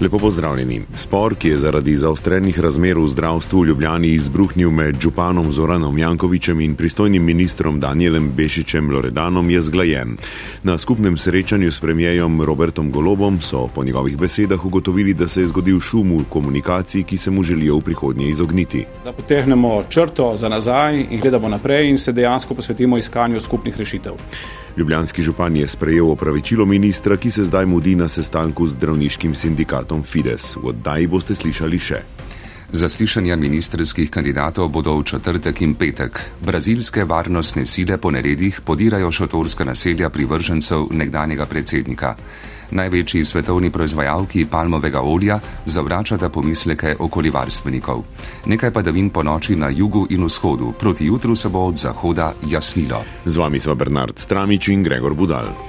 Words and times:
Lepo 0.00 0.18
pozdravljeni. 0.18 0.80
Spor, 0.94 1.34
ki 1.34 1.48
je 1.48 1.58
zaradi 1.58 1.94
zaostrenih 1.96 2.58
razmer 2.60 2.98
v 2.98 3.06
zdravstvu 3.08 3.60
v 3.60 3.66
Ljubljani 3.66 4.08
izbruhnil 4.12 4.70
med 4.70 5.00
županom 5.00 5.52
Zoranom 5.52 5.98
Jankovičem 5.98 6.60
in 6.60 6.74
pristojnim 6.76 7.24
ministrom 7.24 7.80
Danielem 7.80 8.28
Bešičem 8.36 8.90
Loredanom, 8.90 9.50
je 9.50 9.62
zglajen. 9.62 10.16
Na 10.62 10.78
skupnem 10.78 11.16
srečanju 11.16 11.70
s 11.72 11.80
premijejem 11.80 12.42
Robertom 12.42 12.90
Golobom 12.92 13.40
so 13.40 13.68
po 13.74 13.84
njegovih 13.84 14.18
besedah 14.18 14.64
ugotovili, 14.64 15.14
da 15.14 15.28
se 15.28 15.40
je 15.40 15.46
zgodil 15.46 15.80
šum 15.80 16.12
v 16.18 16.24
komunikaciji, 16.28 17.04
ki 17.04 17.16
se 17.16 17.30
mu 17.30 17.42
želijo 17.42 17.76
v 17.76 17.80
prihodnje 17.80 18.28
izogniti. 18.28 18.84
Da 19.04 19.12
potegnemo 19.12 19.82
črto 19.88 20.36
za 20.36 20.48
nazaj 20.48 21.06
in 21.10 21.20
gledamo 21.20 21.48
naprej 21.48 21.88
in 21.88 21.98
se 21.98 22.12
dejansko 22.12 22.54
posvetimo 22.54 22.98
iskanju 22.98 23.40
skupnih 23.40 23.76
rešitev. 23.76 24.12
Ljubljanski 24.76 25.22
župan 25.22 25.56
je 25.56 25.68
sprejel 25.68 26.10
opravičilo 26.10 26.64
ministra, 26.66 27.16
ki 27.16 27.30
se 27.30 27.44
zdaj 27.44 27.66
mudi 27.66 27.94
na 27.94 28.08
sestanku 28.08 28.66
z 28.66 28.72
zdravniškim 28.72 29.34
sindikatom 29.34 30.02
Fides. 30.02 30.56
V 30.56 30.68
oddaji 30.68 31.06
boste 31.06 31.34
slišali 31.34 31.78
še. 31.78 32.02
Zaslišanja 32.72 33.36
ministerskih 33.36 34.10
kandidatov 34.10 34.68
bodo 34.68 34.98
v 34.98 35.04
četrtek 35.04 35.62
in 35.62 35.74
petek. 35.74 36.20
Brazilske 36.44 37.04
varnostne 37.04 37.64
sile 37.66 37.96
po 37.96 38.10
neredih 38.10 38.60
podirajo 38.60 39.12
šotorska 39.12 39.64
naselja 39.64 40.10
privržencev 40.10 40.90
nekdanjega 40.90 41.46
predsednika 41.46 42.16
največji 42.70 43.24
svetovni 43.24 43.70
proizvajalki 43.70 44.46
palmovega 44.50 45.00
olja, 45.02 45.38
zavračata 45.64 46.28
pomisleke 46.28 46.96
okoljevarstvenikov. 46.98 48.02
Nekaj 48.46 48.70
padavin 48.70 49.10
po 49.10 49.22
noči 49.22 49.56
na 49.56 49.68
jugu 49.68 50.06
in 50.10 50.24
vzhodu, 50.24 50.72
proti 50.78 51.06
jutru 51.06 51.36
se 51.36 51.48
bo 51.48 51.66
od 51.66 51.76
zahoda 51.76 52.32
jasnilo. 52.48 53.04
Z 53.24 53.36
vami 53.36 53.60
smo 53.60 53.74
Bernard 53.74 54.18
Stramič 54.18 54.68
in 54.68 54.82
Gregor 54.82 55.14
Budal. 55.14 55.65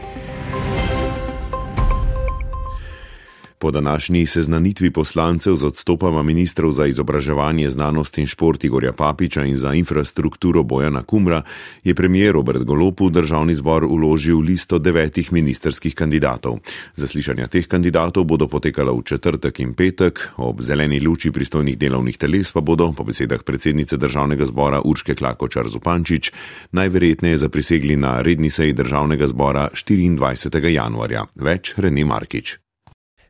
Po 3.60 3.72
današnji 3.72 4.26
seznanitvi 4.26 4.92
poslancev 4.92 5.56
z 5.56 5.66
odstopama 5.66 6.24
ministrov 6.24 6.72
za 6.72 6.86
izobraževanje, 6.86 7.70
znanost 7.70 8.18
in 8.18 8.28
šport 8.28 8.64
Igorja 8.64 8.94
Papiča 8.94 9.44
in 9.44 9.56
za 9.58 9.74
infrastrukturo 9.74 10.64
Bojana 10.64 11.04
Kumra 11.04 11.42
je 11.84 11.96
premijer 11.96 12.34
Robert 12.34 12.64
Golop 12.64 13.00
v 13.00 13.10
državni 13.10 13.56
zbor 13.56 13.84
uložil 13.84 14.40
listo 14.40 14.80
devetih 14.80 15.34
ministerskih 15.34 15.96
kandidatov. 15.96 16.60
Zaslišanja 16.96 17.48
teh 17.48 17.68
kandidatov 17.68 18.24
bodo 18.24 18.48
potekala 18.48 18.94
v 18.94 19.02
četrtek 19.02 19.60
in 19.60 19.74
petek, 19.74 20.30
ob 20.38 20.62
zeleni 20.62 21.00
luči 21.00 21.32
pristojnih 21.32 21.78
delovnih 21.78 22.18
teles 22.18 22.52
pa 22.52 22.62
bodo, 22.62 22.94
po 22.94 23.04
besedah 23.04 23.44
predsednice 23.44 23.98
državnega 23.98 24.46
zbora 24.46 24.82
Urške 24.86 25.16
Klakočar 25.16 25.68
Zupančič, 25.68 26.32
najverjetneje 26.72 27.38
zaprisegli 27.38 27.98
na 27.98 28.22
redni 28.22 28.50
seji 28.50 28.74
državnega 28.74 29.28
zbora 29.28 29.70
24. 29.74 30.68
januarja. 30.68 31.26
Več 31.36 31.74
René 31.78 32.06
Markič. 32.06 32.67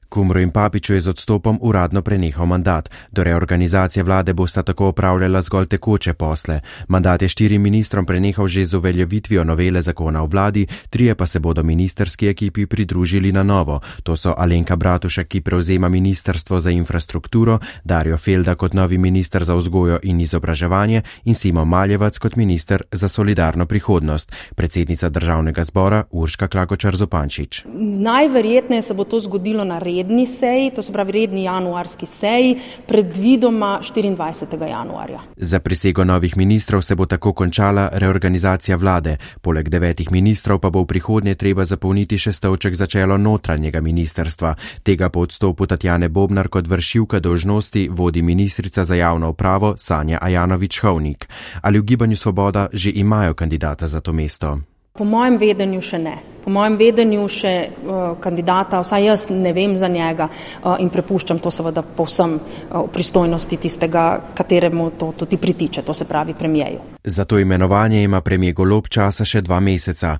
Kumro 0.10 0.40
in 0.40 0.50
Papiču 0.50 0.94
je 0.94 1.02
z 1.02 1.08
odstopom 1.08 1.60
uradno 1.62 2.02
prenehal 2.02 2.46
mandat. 2.46 2.90
Do 3.12 3.24
reorganizacije 3.24 4.04
vlade 4.04 4.34
bosta 4.34 4.64
tako 4.64 4.88
opravljala 4.88 5.42
zgolj 5.42 5.68
tekoče 5.68 6.14
posle. 6.14 6.60
Mandat 6.88 7.22
je 7.22 7.30
štirim 7.30 7.62
ministrom 7.62 8.06
prenehal 8.06 8.48
že 8.48 8.66
z 8.66 8.74
uveljavitvijo 8.74 9.44
novele 9.44 9.82
zakona 9.82 10.24
o 10.24 10.26
vladi, 10.26 10.68
trije 10.90 11.16
pa 11.16 11.28
se 11.28 11.40
bodo 11.40 11.64
ministerski 11.64 12.28
ekipi 12.28 12.66
pridružili 12.66 13.32
na 13.32 13.44
novo. 13.44 13.80
To 14.04 14.16
so 14.18 14.34
Alenka 14.38 14.76
Bratušek, 14.76 15.28
ki 15.28 15.42
prevzema 15.42 15.90
ministrstvo 15.90 16.60
za 16.60 16.72
infrastrukturo, 16.72 17.60
Dario 17.84 18.18
Felda 18.18 18.56
kot 18.56 18.74
novi 18.74 18.98
minister 18.98 19.44
za 19.44 19.56
vzgojo 19.56 20.00
in 20.04 20.22
izobraževanje 20.22 21.02
in 21.24 21.36
Simo 21.36 21.66
Maljevac 21.66 22.18
kot 22.18 22.36
minister 22.36 22.84
za 22.92 23.08
solidarno 23.08 23.66
prihodnost. 23.66 24.32
Predsednica 24.56 25.10
državnega 25.10 25.64
zbora 25.64 26.04
Urška 26.12 26.48
Klakočar 26.48 26.96
Zopančič. 26.96 27.66
Najverjetneje 28.00 28.82
se 28.82 28.94
bo 28.94 29.04
to 29.04 29.20
zgodilo 29.20 29.64
na 29.64 29.80
red 29.80 29.97
redni 29.98 30.28
seji, 30.28 30.72
to 30.72 30.82
se 30.82 30.94
pravi 30.94 31.12
redni 31.12 31.44
januarski 31.44 32.06
seji, 32.06 32.60
predvidoma 32.88 33.80
24. 33.96 34.68
januarja. 34.70 35.20
Za 35.36 35.60
prisego 35.60 36.04
novih 36.04 36.38
ministrov 36.38 36.82
se 36.82 36.96
bo 36.96 37.06
tako 37.06 37.34
končala 37.34 37.90
reorganizacija 37.94 38.78
vlade. 38.78 39.18
Poleg 39.42 39.70
devetih 39.70 40.12
ministrov 40.12 40.60
pa 40.60 40.70
bo 40.70 40.82
v 40.82 40.86
prihodnje 40.86 41.36
treba 41.36 41.66
zapolniti 41.66 42.18
še 42.18 42.34
stavček 42.34 42.76
za 42.76 42.86
čelo 42.86 43.18
notranjega 43.18 43.82
ministerstva. 43.82 44.56
Tega 44.84 45.10
po 45.10 45.26
odstopu 45.26 45.66
Tatjane 45.66 46.10
Bobnar 46.10 46.48
kot 46.48 46.68
vršilka 46.68 47.20
dožnosti 47.20 47.90
vodi 47.92 48.22
ministrica 48.22 48.86
za 48.86 48.96
javno 48.96 49.30
upravo 49.30 49.74
Sanja 49.78 50.20
Ajanovič-Hovnik. 50.22 51.28
Ali 51.62 51.80
v 51.80 51.84
gibanju 51.84 52.16
Svoboda 52.16 52.70
že 52.74 52.92
imajo 52.94 53.34
kandidata 53.34 53.88
za 53.88 54.02
to 54.02 54.14
mesto? 54.14 54.77
Po 54.98 55.06
mojem 55.06 55.38
vedenju 55.38 55.82
še 55.82 56.00
ne. 56.02 56.16
Po 56.44 56.52
mojem 56.56 56.78
vedenju 56.80 57.26
še 57.28 57.52
uh, 57.68 57.98
kandidata, 58.24 58.80
vsaj 58.80 59.04
jaz 59.04 59.26
ne 59.30 59.52
vem 59.54 59.76
za 59.78 59.90
njega 59.92 60.30
uh, 60.30 60.78
in 60.80 60.90
prepuščam 60.90 61.42
to 61.44 61.52
seveda 61.52 61.84
povsem 61.84 62.38
uh, 62.40 62.86
v 62.86 62.88
pristojnosti 62.94 63.60
tistega, 63.62 64.06
kateremu 64.34 64.90
to 64.98 65.12
tudi 65.20 65.38
pritiče, 65.38 65.84
to 65.84 65.94
se 65.94 66.08
pravi 66.08 66.34
premijeju. 66.34 66.80
Za 67.04 67.26
to 67.26 67.40
imenovanje 67.40 68.04
ima 68.04 68.22
premije 68.22 68.56
Golob 68.58 68.88
časa 68.88 69.28
še 69.28 69.44
dva 69.44 69.60
meseca. 69.60 70.16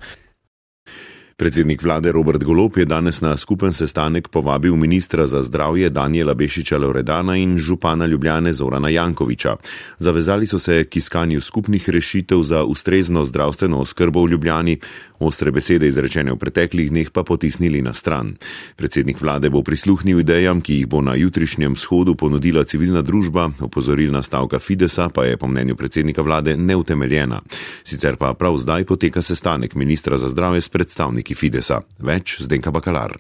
Predsednik 1.38 1.84
vlade 1.84 2.12
Robert 2.12 2.44
Golop 2.44 2.78
je 2.78 2.86
danes 2.86 3.22
na 3.22 3.38
skupen 3.38 3.74
sestanek 3.74 4.28
povabil 4.28 4.76
ministra 4.76 5.28
za 5.28 5.42
zdravje 5.42 5.90
Daniela 5.90 6.34
Bešiča 6.34 6.78
Loredana 6.78 7.36
in 7.38 7.58
župana 7.58 8.06
Ljubljane 8.06 8.54
Zorana 8.54 8.90
Jankoviča. 8.90 9.56
Zavezali 10.00 10.48
so 10.48 10.60
se 10.60 10.84
k 10.84 10.98
iskanju 10.98 11.42
skupnih 11.42 11.90
rešitev 11.90 12.42
za 12.44 12.64
ustrezno 12.64 13.26
zdravstveno 13.26 13.80
oskrbo 13.80 14.24
v 14.24 14.30
Ljubljani, 14.30 14.80
ostre 15.20 15.52
besede 15.52 15.88
izrečene 15.88 16.34
v 16.34 16.38
preteklih 16.38 16.90
dneh 16.90 17.10
pa 17.10 17.24
potisnili 17.24 17.82
na 17.82 17.94
stran. 17.94 18.34
Predsednik 18.76 19.22
vlade 19.22 19.50
bo 19.50 19.62
prisluhnil 19.62 20.20
idejam, 20.20 20.62
ki 20.62 20.74
jih 20.74 20.88
bo 20.88 21.02
na 21.02 21.16
jutrišnjem 21.16 21.76
shodu 21.76 22.16
ponudila 22.16 22.64
civilna 22.64 23.02
družba, 23.02 23.52
opozorilna 23.62 24.24
stavka 24.24 24.60
Fidesa 24.60 25.10
pa 25.10 25.26
je 25.26 25.38
po 25.38 25.48
mnenju 25.48 25.76
predsednika 25.76 26.22
vlade 26.22 26.58
neutemeljena. 26.58 27.42
Sicer 27.84 28.18
pa 28.18 28.34
prav 28.34 28.58
zdaj 28.58 28.86
poteka 28.86 29.22
sestanek 29.22 29.76
ministra 29.76 30.18
za 30.18 30.30
zdravje 30.30 30.62
s 30.62 30.70
predstavniki 30.70 31.27
predstavniki 31.28 31.36
Fidesa, 31.36 31.82
več 32.00 32.42
Zdenka 32.42 32.72
Bakalar. 32.72 33.18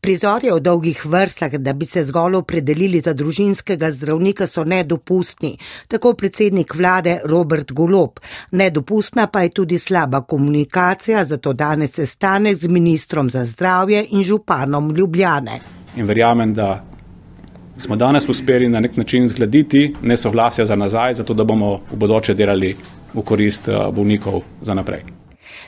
Prizorje 0.00 0.52
v 0.52 0.60
dolgih 0.60 1.06
vrstah, 1.06 1.50
da 1.58 1.72
bi 1.72 1.86
se 1.86 2.04
zgolj 2.04 2.36
opredelili 2.36 3.00
za 3.00 3.14
družinskega 3.14 3.90
zdravnika, 3.90 4.46
so 4.46 4.64
nedopustni, 4.64 5.56
tako 5.88 6.14
predsednik 6.14 6.74
vlade 6.74 7.20
Robert 7.24 7.72
Golop. 7.72 8.20
Nedopustna 8.52 9.26
pa 9.26 9.42
je 9.42 9.50
tudi 9.50 9.78
slaba 9.78 10.20
komunikacija, 10.22 11.24
zato 11.24 11.52
danes 11.52 11.94
sestanek 11.94 12.58
z 12.58 12.68
ministrom 12.68 13.30
za 13.30 13.44
zdravje 13.44 14.06
in 14.10 14.24
županom 14.24 14.94
Ljubljane. 14.94 15.60
In 15.96 16.06
verjamem, 16.06 16.54
da 16.54 16.84
smo 17.78 17.96
danes 17.96 18.28
uspeli 18.28 18.68
na 18.68 18.80
nek 18.80 18.96
način 18.96 19.28
zgraditi 19.28 19.94
nesoglasja 20.02 20.66
za 20.66 20.76
nazaj, 20.76 21.14
zato 21.14 21.34
da 21.34 21.44
bomo 21.44 21.80
v 21.90 21.96
bodoče 21.96 22.34
delali 22.34 22.76
v 23.14 23.22
korist 23.22 23.68
eh, 23.68 23.78
bolnikov 23.94 24.42
za 24.60 24.74
naprej. 24.74 25.23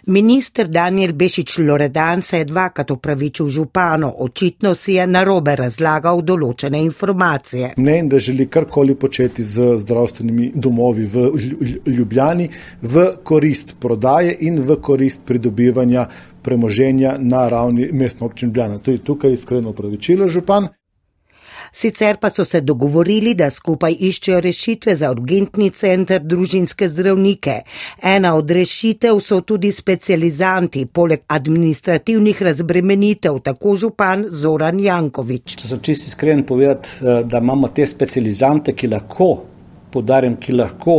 Minister 0.09 0.69
Daniel 0.69 1.13
Bešič 1.13 1.59
Loredan 1.59 2.23
se 2.23 2.39
je 2.39 2.45
dvakrat 2.45 2.91
upravičil 2.91 3.49
župano, 3.49 4.15
očitno 4.19 4.75
si 4.75 4.93
je 4.93 5.07
narobe 5.07 5.57
razlagal 5.59 6.23
določene 6.23 6.79
informacije. 6.85 7.73
Ne, 7.77 7.97
da 8.07 8.21
želi 8.23 8.47
karkoli 8.47 8.95
početi 8.95 9.43
z 9.43 9.73
zdravstvenimi 9.83 10.53
domovi 10.55 11.09
v 11.11 11.27
Ljubljani 11.87 12.49
v 12.83 13.09
korist 13.23 13.75
prodaje 13.81 14.37
in 14.47 14.63
v 14.63 14.79
korist 14.79 15.27
pridobivanja 15.27 16.07
premoženja 16.43 17.17
na 17.19 17.49
ravni 17.49 17.91
mestno 17.93 18.31
občin 18.31 18.55
Ljubljana. 18.55 18.79
To 18.79 18.95
je 18.95 19.03
tukaj 19.03 19.33
iskreno 19.33 19.75
upravičilo 19.75 20.29
župan. 20.29 20.69
Sicer 21.77 22.17
pa 22.17 22.31
so 22.31 22.45
se 22.45 22.61
dogovorili, 22.61 23.35
da 23.37 23.51
skupaj 23.51 23.99
iščejo 24.09 24.39
rešitve 24.41 24.95
za 24.97 25.11
urgentni 25.13 25.67
center 25.77 26.23
družinske 26.25 26.87
zdravnike. 26.89 27.57
Ena 28.03 28.31
od 28.37 28.51
rešitev 28.51 29.21
so 29.21 29.43
tudi 29.45 29.69
specializanti, 29.73 30.87
poleg 30.87 31.27
administrativnih 31.29 32.41
razbremenitev, 32.49 33.43
tako 33.45 33.75
župan 33.83 34.25
Zoran 34.31 34.81
Jankovič. 34.81 35.59
Če 35.61 35.69
sem 35.75 35.83
čisti 35.91 36.09
iskren 36.15 36.47
povedati, 36.49 36.97
eh, 37.03 37.21
da 37.29 37.45
imamo 37.45 37.69
te 37.69 37.85
specializante, 37.87 38.73
ki 38.73 38.89
lahko. 38.95 39.31
Podarim, 39.91 40.37
ki 40.37 40.53
lahko 40.53 40.95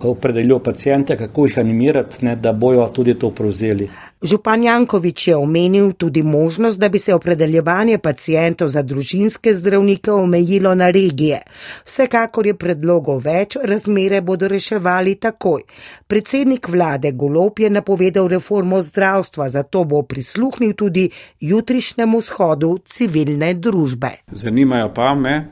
opredeljujejo 0.00 0.58
pacijente, 0.58 1.16
kako 1.16 1.46
jih 1.46 1.58
animirati, 1.58 2.24
ne, 2.24 2.36
da 2.36 2.52
bojo 2.52 2.88
tudi 2.88 3.14
to 3.14 3.30
prevzeli. 3.30 3.88
Župan 4.22 4.62
Jankovič 4.62 5.28
je 5.28 5.36
omenil 5.36 5.92
tudi 5.92 6.22
možnost, 6.22 6.78
da 6.78 6.88
bi 6.88 6.98
se 6.98 7.14
opredeljevanje 7.14 7.98
pacijentov 7.98 8.68
za 8.68 8.82
družinske 8.82 9.54
zdravnike 9.54 10.12
omejilo 10.12 10.74
na 10.74 10.90
regije. 10.90 11.40
Vsekakor 11.84 12.46
je 12.46 12.54
predlogov 12.54 13.18
več, 13.24 13.56
razmere 13.62 14.20
bodo 14.20 14.48
reševali 14.48 15.14
takoj. 15.14 15.62
Predsednik 16.06 16.68
vlade 16.68 17.12
Golop 17.12 17.58
je 17.58 17.70
napovedal 17.70 18.28
reformo 18.28 18.82
zdravstva, 18.82 19.48
zato 19.48 19.84
bo 19.84 20.02
prisluhnil 20.02 20.74
tudi 20.78 21.10
jutrišnjemu 21.40 22.20
shodu 22.20 22.78
civilne 22.86 23.54
družbe. 23.54 24.10
Zanimajo 24.32 24.94
pa 24.94 25.14
me 25.14 25.48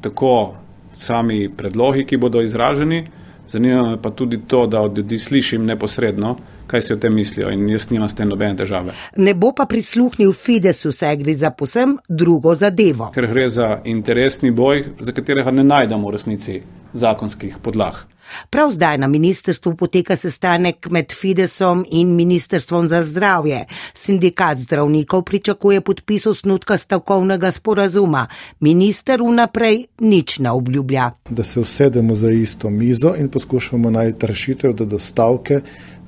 tako 0.00 0.63
sami 0.94 1.48
predlogi, 1.56 2.06
ki 2.06 2.16
bodo 2.16 2.42
izraženi, 2.42 3.04
zanima 3.48 3.90
me 3.90 4.02
pa 4.02 4.10
tudi 4.10 4.40
to, 4.46 4.66
da 4.66 4.80
od 4.80 4.98
ljudi 4.98 5.18
slišim 5.18 5.64
neposredno 5.64 6.36
kaj 6.66 6.82
si 6.82 6.92
o 6.92 6.96
tem 6.96 7.14
mislijo 7.14 7.50
in 7.50 7.68
jaz 7.68 7.90
nimam 7.90 8.08
s 8.08 8.14
tem 8.14 8.28
nobene 8.28 8.56
težave. 8.56 8.94
Ne 9.16 9.34
bo 9.34 9.52
pa 9.56 9.66
prisluhnil 9.66 10.32
Fidesu, 10.32 10.92
saj 10.92 11.16
gre 11.16 11.36
za 11.36 11.50
posem 11.50 11.98
drugo 12.08 12.54
zadevo. 12.54 13.10
Ker 13.14 13.26
gre 13.26 13.48
za 13.48 13.80
interesni 13.84 14.50
boj, 14.50 14.84
za 15.00 15.12
katerega 15.12 15.50
ne 15.50 15.64
najdemo 15.64 16.08
v 16.08 16.12
resnici 16.12 16.62
zakonskih 16.94 17.58
podlah. 17.62 18.06
Prav 18.50 18.70
zdaj 18.70 18.98
na 18.98 19.08
ministrstvu 19.08 19.74
poteka 19.76 20.16
sestanek 20.16 20.86
med 20.90 21.12
Fidesom 21.12 21.84
in 21.90 22.14
Ministrstvom 22.16 22.88
za 22.88 23.04
zdravje. 23.04 23.66
Sindikat 23.94 24.58
zdravnikov 24.58 25.22
pričakuje 25.22 25.80
podpis 25.80 26.26
osnutka 26.26 26.76
stavkovnega 26.76 27.52
sporazuma. 27.52 28.26
Minister 28.60 29.22
vnaprej 29.22 29.84
nič 30.00 30.38
ne 30.38 30.50
obljublja. 30.50 31.10
Da 31.30 31.44
se 31.44 31.60
usedemo 31.60 32.14
za 32.14 32.30
isto 32.30 32.70
mizo 32.70 33.14
in 33.18 33.28
poskušamo 33.28 33.90
najti 33.90 34.26
rešitev, 34.26 34.72
da 34.72 34.84
do 34.84 34.98
stavke 34.98 35.60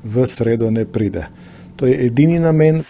v 0.05 0.27
sredo 0.27 0.71
ne 0.71 0.85
pride. 0.85 1.27
To 1.77 1.87
je 1.87 2.06
edini 2.06 2.39
namen. 2.39 2.85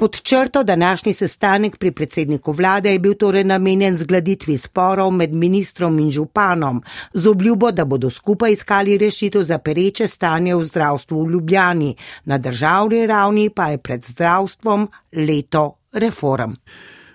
Pod 0.00 0.22
črto 0.22 0.62
današnji 0.62 1.12
sestanek 1.12 1.76
pri 1.76 1.90
predsedniku 1.90 2.52
vlade 2.52 2.92
je 2.92 2.98
bil 2.98 3.14
torej 3.14 3.44
namenjen 3.44 3.96
zgladitvi 3.96 4.58
sporov 4.58 5.10
med 5.12 5.34
ministrom 5.34 5.98
in 5.98 6.10
županom, 6.10 6.82
z 7.12 7.28
obljubo, 7.28 7.70
da 7.70 7.84
bodo 7.84 8.10
skupaj 8.10 8.52
iskali 8.52 8.98
rešitev 8.98 9.42
za 9.42 9.58
pereče 9.58 10.06
stanje 10.08 10.54
v 10.56 10.64
zdravstvu 10.64 11.24
v 11.24 11.30
Ljubljani, 11.30 11.96
na 12.24 12.38
državni 12.38 13.06
ravni 13.06 13.50
pa 13.50 13.66
je 13.66 13.78
pred 13.78 14.04
zdravstvom 14.04 14.88
leto 15.12 15.76
reform. 15.92 16.56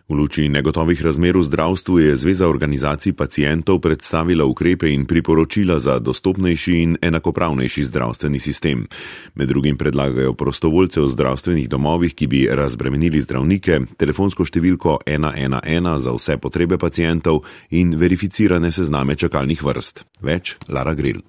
V 0.05 0.13
luči 0.13 0.45
negotovih 0.45 1.01
razmer 1.01 1.33
v 1.33 1.41
zdravstvu 1.41 1.99
je 1.99 2.15
Zveza 2.15 2.45
organizacij 2.45 3.17
pacijentov 3.17 3.81
predstavila 3.81 4.45
ukrepe 4.45 4.93
in 4.93 5.09
priporočila 5.09 5.79
za 5.81 5.97
dostopnejši 5.99 6.73
in 6.77 6.97
enakopravnejši 7.01 7.83
zdravstveni 7.83 8.39
sistem. 8.39 8.85
Med 9.33 9.49
drugim 9.49 9.77
predlagajo 9.77 10.37
prostovoljce 10.37 11.01
v 11.01 11.09
zdravstvenih 11.09 11.69
domovih, 11.69 12.13
ki 12.13 12.27
bi 12.27 12.45
razbremenili 12.45 13.17
zdravnike, 13.17 13.97
telefonsko 13.97 14.45
številko 14.45 15.01
111 15.09 15.97
za 15.97 16.13
vse 16.13 16.37
potrebe 16.37 16.77
pacijentov 16.77 17.41
in 17.73 17.97
verificirane 17.97 18.69
sezname 18.69 19.17
čakalnih 19.17 19.57
vrst. 19.57 20.05
Več 20.21 20.53
Lara 20.69 20.93
Grill. 20.93 21.25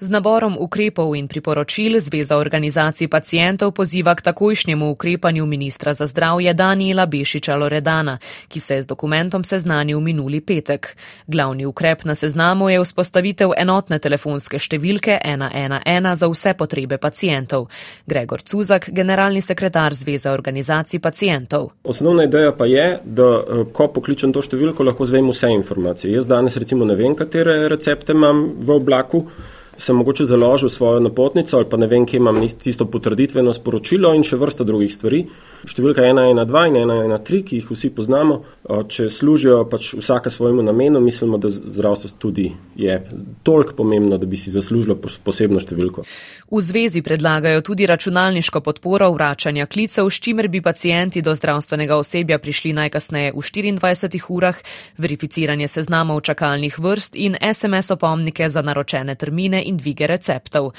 Z 0.00 0.08
naborom 0.08 0.56
ukrepov 0.56 1.12
in 1.12 1.28
priporočil 1.28 2.00
Zveza 2.00 2.40
organizacij 2.40 3.08
pacijentov 3.08 3.76
poziva 3.76 4.14
k 4.16 4.24
takojšnjemu 4.32 4.90
ukrepanju 4.90 5.46
ministra 5.46 5.92
za 5.94 6.06
zdravje 6.06 6.54
Daniela 6.54 7.06
Bešiča 7.06 7.56
Loredana, 7.56 8.18
ki 8.48 8.60
se 8.60 8.74
je 8.74 8.82
z 8.82 8.86
dokumentom 8.86 9.44
seznanil 9.44 10.00
minuli 10.00 10.40
petek. 10.40 10.96
Glavni 11.26 11.66
ukrep 11.66 12.04
na 12.04 12.14
seznamu 12.14 12.70
je 12.70 12.80
vzpostavitev 12.80 13.52
enotne 13.56 13.98
telefonske 13.98 14.56
številke 14.58 15.20
111 15.20 16.16
za 16.16 16.28
vse 16.32 16.56
potrebe 16.56 16.96
pacijentov. 16.96 17.68
Gregor 18.06 18.40
Cuzak, 18.40 18.88
generalni 18.88 19.44
sekretar 19.44 19.92
Zveza 19.92 20.32
organizacij 20.32 21.04
pacijentov. 21.04 21.76
Osnovna 21.84 22.24
ideja 22.24 22.56
pa 22.56 22.64
je, 22.64 22.98
da 23.04 23.30
eh, 23.36 23.64
ko 23.72 23.92
pokličem 23.92 24.32
to 24.32 24.40
številko, 24.40 24.80
lahko 24.80 25.04
zvem 25.04 25.28
vse 25.28 25.52
informacije. 25.60 26.16
Jaz 26.16 26.24
danes 26.24 26.56
recimo 26.56 26.88
ne 26.88 26.96
vem, 26.96 27.12
katere 27.12 27.68
recepte 27.68 28.16
imam 28.16 28.46
v 28.64 28.78
oblaku 28.80 29.26
sem 29.80 29.96
mogoče 29.96 30.24
založil 30.24 30.68
svojo 30.68 31.00
napotnico 31.00 31.56
ali 31.56 31.68
pa 31.70 31.76
ne 31.76 31.86
vem, 31.86 32.06
kje 32.06 32.16
imam 32.16 32.40
tisto 32.62 32.84
potrditveno 32.84 33.52
sporočilo 33.52 34.12
in 34.14 34.24
še 34.26 34.36
vrsta 34.36 34.64
drugih 34.64 34.92
stvari. 34.94 35.24
Številka 35.68 36.00
112 36.00 36.78
in 36.80 36.88
113, 36.88 37.42
ki 37.44 37.58
jih 37.58 37.68
vsi 37.68 37.90
poznamo, 37.92 38.38
če 38.64 39.10
služijo 39.12 39.58
pač 39.68 39.90
vsaka 39.98 40.32
svojemu 40.32 40.62
namenu, 40.64 41.02
mislimo, 41.04 41.36
da 41.40 41.50
zdravstvo 41.52 42.10
tudi 42.20 42.46
je 42.80 42.96
toliko 43.44 43.76
pomembno, 43.76 44.16
da 44.16 44.28
bi 44.28 44.40
si 44.40 44.52
zaslužilo 44.52 44.96
posebno 44.96 45.60
številko. 45.60 46.06
V 46.50 46.62
zvezi 46.64 47.02
predlagajo 47.04 47.60
tudi 47.66 47.86
računalniško 47.86 48.62
podporo 48.64 49.10
vračanja 49.12 49.68
klicev, 49.68 50.08
s 50.08 50.20
čimer 50.24 50.48
bi 50.48 50.62
pacijenti 50.64 51.20
do 51.22 51.34
zdravstvenega 51.36 51.98
osebja 52.00 52.40
prišli 52.40 52.72
najkasneje 52.80 53.34
v 53.36 53.44
24 53.44 54.24
urah, 54.32 54.56
verificiranje 54.96 55.68
seznamov 55.68 56.24
čakalnih 56.24 56.78
vrst 56.80 57.20
in 57.20 57.36
SMS 57.36 57.92
opomnike 57.92 58.48
za 58.48 58.64
naročene 58.64 59.14
termine 59.14 59.60
in 59.70 59.78
dvige 59.80 60.10
receptov. 60.10 60.72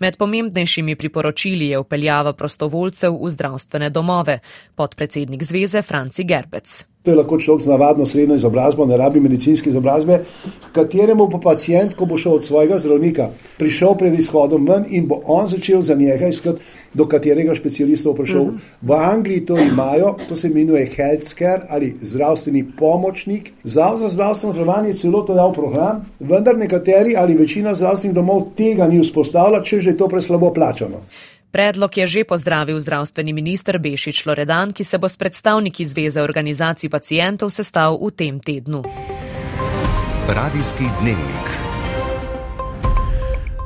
Med 0.00 0.16
pomembnejšimi 0.16 0.96
priporočili 0.96 1.70
je 1.72 1.78
upeljava 1.78 2.32
prostovoljcev 2.32 3.14
v 3.14 3.30
zdravstvene 3.36 3.90
domove, 3.90 4.40
podpredsednik 4.74 5.44
zveze 5.44 5.82
Franci 5.82 6.24
Gerbec. 6.24 6.84
To 7.08 7.12
je 7.12 7.16
lahko 7.16 7.38
človek 7.40 7.62
z 7.64 7.70
navadno 7.72 8.04
srednjo 8.06 8.36
izobrazbo, 8.36 8.84
ne 8.86 8.96
rabi 9.00 9.20
medicinske 9.20 9.70
izobrazbe, 9.70 10.18
kateremu 10.76 11.24
bo 11.32 11.38
pacijent, 11.40 11.94
ko 11.96 12.04
bo 12.04 12.18
šel 12.20 12.34
od 12.36 12.44
svojega 12.44 12.76
zdravnika, 12.78 13.30
prišel 13.56 13.94
pred 13.96 14.18
izhodom 14.18 14.66
ven 14.68 14.84
in 14.92 15.06
bo 15.08 15.22
on 15.24 15.46
začel 15.48 15.80
za 15.80 15.94
njega 15.96 16.28
iskati, 16.28 16.60
do 16.94 17.06
katerega 17.08 17.54
specialista 17.56 18.10
bo 18.10 18.14
prišel. 18.18 18.42
Uh 18.42 18.48
-huh. 18.48 18.58
V 18.82 18.92
Angliji 18.92 19.46
to 19.46 19.56
imajo, 19.58 20.14
to 20.28 20.36
se 20.36 20.50
imenuje 20.50 20.90
healthcare 20.96 21.62
ali 21.68 21.94
zdravstveni 22.00 22.64
pomočnik. 22.78 23.52
Zavod 23.64 24.00
za 24.00 24.08
zdravstveno 24.08 24.52
zdravljenje 24.52 24.88
je 24.88 25.00
celo 25.00 25.22
to 25.22 25.34
dal 25.34 25.52
program, 25.52 26.04
vendar 26.20 26.58
nekateri 26.58 27.16
ali 27.16 27.36
večina 27.36 27.74
zdravstvenih 27.74 28.14
domov 28.14 28.42
tega 28.56 28.88
ni 28.88 29.00
vzpostavila, 29.00 29.62
če 29.62 29.80
že 29.80 29.90
je 29.90 29.96
to 29.96 30.08
preslabo 30.08 30.52
plačano. 30.52 31.00
Predlog 31.48 31.96
je 31.96 32.06
že 32.06 32.22
pozdravil 32.28 32.76
zdravstveni 32.80 33.32
minister 33.32 33.80
Bešič 33.80 34.28
Loredan, 34.28 34.76
ki 34.76 34.84
se 34.84 34.98
bo 35.00 35.08
s 35.08 35.16
predstavniki 35.16 35.86
Zveze 35.86 36.20
organizacij 36.20 36.92
pacijentov 36.92 37.50
sestal 37.50 37.96
v 37.96 38.12
tem 38.12 38.36
tednu. 38.36 38.84
Radijski 40.28 40.84
dnevnik. 41.00 41.57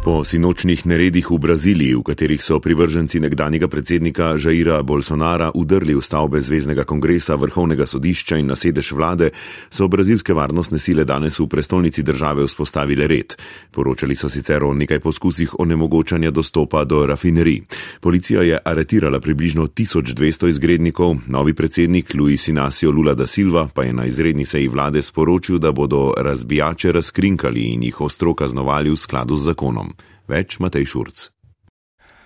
Po 0.02 0.26
sinočnih 0.26 0.82
neredih 0.82 1.30
v 1.30 1.38
Braziliji, 1.38 1.94
v 1.94 2.02
katerih 2.02 2.42
so 2.42 2.58
privrženci 2.58 3.22
nekdanjega 3.22 3.70
predsednika 3.70 4.34
Žaira 4.34 4.82
Bolsonara 4.82 5.54
udrli 5.54 5.94
v 5.94 6.02
stavbe 6.02 6.42
Zvezdnega 6.42 6.82
kongresa, 6.82 7.38
vrhovnega 7.38 7.86
sodišča 7.86 8.34
in 8.42 8.50
na 8.50 8.58
sedež 8.58 8.98
vlade, 8.98 9.30
so 9.70 9.86
brazilske 9.86 10.34
varnostne 10.34 10.82
sile 10.82 11.06
danes 11.06 11.38
v 11.38 11.46
prestolnici 11.46 12.02
države 12.02 12.42
vzpostavile 12.42 13.06
red. 13.06 13.38
Poročali 13.70 14.18
so 14.18 14.26
sicer 14.26 14.66
o 14.66 14.74
nekaj 14.74 14.98
poskusih 14.98 15.54
onemogočanja 15.62 16.34
dostopa 16.34 16.82
do 16.82 17.06
rafinerij. 17.06 17.62
Policija 18.02 18.42
je 18.42 18.58
aretirala 18.58 19.22
približno 19.22 19.70
1200 19.70 20.50
izgrednikov, 20.50 21.30
novi 21.30 21.54
predsednik 21.54 22.10
Luis 22.18 22.48
Inacio 22.50 22.90
Lula 22.90 23.14
da 23.14 23.30
Silva 23.30 23.68
pa 23.70 23.86
je 23.86 23.92
na 23.94 24.10
izredni 24.10 24.42
seji 24.44 24.66
vlade 24.66 24.98
sporočil, 24.98 25.62
da 25.62 25.70
bodo 25.70 26.10
razbijače 26.18 26.92
razkrinkali 26.92 27.70
in 27.70 27.86
jih 27.86 28.00
ostro 28.00 28.34
kaznovali 28.34 28.90
v 28.90 28.98
skladu 28.98 29.38
z 29.38 29.54
zakonom. 29.54 29.91
Več 30.28 30.58
Matej 30.62 30.86
Šurc. 30.86 31.30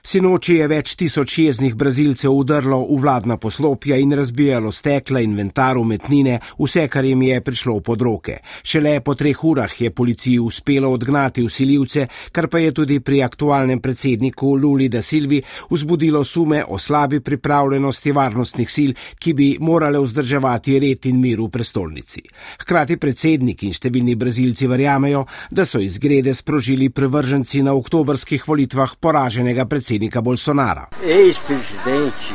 Sinoči 0.06 0.60
je 0.60 0.66
več 0.70 0.92
tisoč 0.94 1.32
jeznih 1.42 1.72
brazilcev 1.74 2.30
udrlo 2.30 2.76
v 2.86 2.96
vladna 3.02 3.34
poslopja 3.42 3.96
in 3.98 4.12
razbijalo 4.14 4.70
stekla, 4.70 5.18
inventar, 5.18 5.80
umetnine, 5.80 6.36
vse, 6.60 6.84
kar 6.86 7.02
jim 7.04 7.24
je 7.26 7.40
prišlo 7.42 7.80
pod 7.82 8.04
roke. 8.06 8.36
Šele 8.62 9.00
po 9.02 9.16
treh 9.18 9.40
urah 9.42 9.74
je 9.80 9.90
policiji 9.90 10.38
uspelo 10.38 10.92
odgnati 10.94 11.42
usiljivce, 11.42 12.04
kar 12.30 12.46
pa 12.46 12.60
je 12.62 12.74
tudi 12.76 13.00
pri 13.00 13.24
aktualnem 13.26 13.80
predsedniku 13.82 14.52
Luli 14.54 14.86
da 14.88 15.02
Silvi 15.02 15.40
vzbudilo 15.72 16.22
sume 16.24 16.62
o 16.62 16.78
slabi 16.78 17.18
pripravljenosti 17.20 18.14
varnostnih 18.14 18.70
sil, 18.76 18.94
ki 19.18 19.34
bi 19.34 19.48
morale 19.58 19.98
vzdrževati 19.98 20.78
red 20.86 21.10
in 21.10 21.18
mir 21.18 21.42
v 21.42 21.50
prestolnici. 21.50 22.22
Hkrati 22.62 23.00
predsednik 23.02 23.66
in 23.66 23.74
številni 23.74 24.14
brazilci 24.14 24.70
verjamejo, 24.70 25.26
da 25.50 25.66
so 25.66 25.82
izgrede 25.82 26.30
sprožili 26.30 26.92
prevrženci 26.94 27.66
na 27.66 27.74
oktobrskih 27.74 28.46
volitvah 28.46 28.94
poraženega 29.02 29.66
predsednika 29.66 29.95
predsednika 29.96 30.20
Bolsonara. 30.20 30.88
Ex-presidente, 31.02 32.34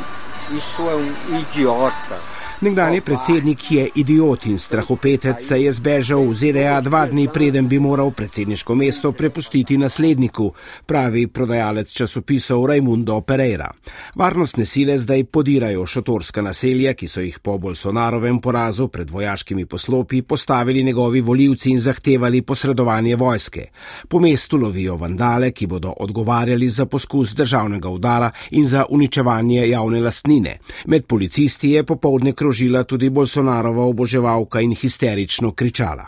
isso 0.50 0.82
é 0.82 0.94
um 0.94 1.38
idiota. 1.40 2.31
Nekdani 2.62 3.00
predsednik 3.00 3.72
je 3.72 3.88
idiot 3.94 4.46
in 4.46 4.58
strahopetec 4.58 5.42
se 5.42 5.56
je 5.62 5.72
zbežal 5.72 6.22
v 6.30 6.34
ZDA 6.34 6.76
dva 6.80 7.06
dni 7.10 7.26
preden 7.28 7.66
bi 7.68 7.80
moral 7.82 8.12
predsedniško 8.14 8.74
mesto 8.74 9.10
prepustiti 9.12 9.74
nasledniku, 9.78 10.52
pravi 10.86 11.26
prodajalec 11.26 11.90
časopisov 11.90 12.66
Raimundo 12.66 13.20
Pereira. 13.20 13.66
Varnostne 14.14 14.66
sile 14.66 14.94
zdaj 14.98 15.24
podirajo 15.24 15.86
šotorska 15.86 16.42
naselja, 16.42 16.92
ki 16.94 17.08
so 17.08 17.20
jih 17.20 17.40
po 17.42 17.56
Bolsonarovem 17.58 18.38
porazu 18.38 18.86
pred 18.88 19.10
vojaškimi 19.10 19.66
poslopi 19.66 20.22
postavili 20.22 20.84
njegovi 20.84 21.20
voljivci 21.20 21.70
in 21.70 21.80
zahtevali 21.80 22.42
posredovanje 22.42 23.16
vojske. 23.16 23.66
Po 24.08 24.20
mestu 24.20 24.56
lovijo 24.56 24.96
vandale, 24.96 25.50
ki 25.50 25.66
bodo 25.66 25.96
odgovarjali 25.96 26.68
za 26.68 26.86
poskus 26.86 27.34
državnega 27.34 27.88
udara 27.88 28.30
in 28.50 28.66
za 28.66 28.86
uničevanje 28.88 29.68
javne 29.68 30.00
lastnine. 30.00 30.56
Med 30.86 31.06
policisti 31.06 31.70
je 31.70 31.84
popovdne 31.84 32.32
krožila 32.52 32.84
tudi 32.84 33.10
Bolsonarova 33.10 33.82
oboževalka 33.84 34.60
in 34.60 34.74
histerično 34.74 35.52
kričala. 35.52 36.06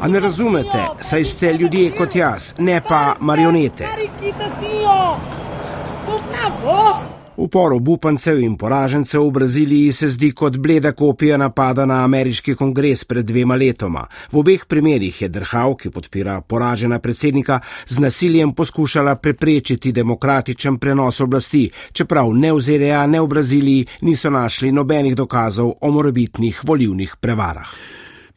A 0.00 0.08
ne 0.08 0.20
razumete, 0.20 0.86
saj 1.00 1.24
ste 1.24 1.52
ljudje 1.52 1.90
kot 1.90 2.16
jaz, 2.16 2.54
ne 2.58 2.80
pa 2.88 3.14
marionete. 3.20 3.88
Upor 7.36 7.72
obupancev 7.72 8.40
in 8.42 8.56
poražencev 8.56 9.22
v 9.22 9.30
Braziliji 9.30 9.92
se 9.92 10.08
zdi 10.08 10.32
kot 10.32 10.56
bleda 10.56 10.92
kopija 10.92 11.36
napada 11.36 11.86
na 11.86 12.02
ameriški 12.04 12.54
kongres 12.54 13.04
pred 13.04 13.26
dvema 13.26 13.56
letoma. 13.56 14.06
V 14.32 14.38
obeh 14.42 14.66
primerjih 14.66 15.22
je 15.22 15.28
drhav, 15.28 15.76
ki 15.78 15.90
podpira 15.90 16.40
poražena 16.40 16.98
predsednika, 16.98 17.60
z 17.86 17.98
nasiljem 17.98 18.52
poskušala 18.52 19.14
preprečiti 19.16 19.92
demokratičen 19.92 20.78
prenos 20.78 21.20
oblasti, 21.20 21.70
čeprav 21.92 22.34
ne 22.34 22.52
v 22.52 22.60
ZDA, 22.60 23.06
ne 23.06 23.20
v 23.20 23.26
Braziliji 23.26 23.86
niso 24.02 24.30
našli 24.30 24.72
nobenih 24.72 25.14
dokazov 25.14 25.74
o 25.80 25.90
morebitnih 25.90 26.60
volivnih 26.64 27.16
prevarah. 27.20 27.70